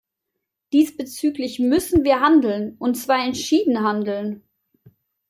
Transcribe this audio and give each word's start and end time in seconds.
Diesbezüglich 0.73 1.59
müssen 1.59 2.03
wir 2.03 2.21
handeln, 2.21 2.75
und 2.79 2.95
zwar 2.95 3.23
entschieden 3.23 3.83
handeln. 3.83 4.41